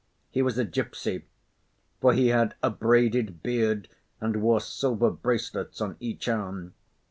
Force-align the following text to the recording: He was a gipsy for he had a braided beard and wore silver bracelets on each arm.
He 0.31 0.41
was 0.41 0.57
a 0.57 0.65
gipsy 0.65 1.25
for 1.99 2.13
he 2.13 2.29
had 2.29 2.55
a 2.63 2.71
braided 2.71 3.43
beard 3.43 3.87
and 4.19 4.41
wore 4.41 4.59
silver 4.59 5.11
bracelets 5.11 5.79
on 5.79 5.95
each 5.99 6.27
arm. 6.27 6.73